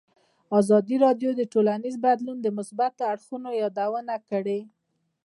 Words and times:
ازادي 0.59 0.95
راډیو 1.05 1.29
د 1.35 1.41
ټولنیز 1.53 1.95
بدلون 2.05 2.37
د 2.41 2.47
مثبتو 2.57 3.01
اړخونو 3.13 3.49
یادونه 3.63 4.15
کړې. 4.29 4.59